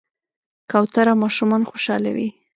کوتره 0.71 1.13
ماشومان 1.23 1.61
خوشحالوي. 1.69 2.27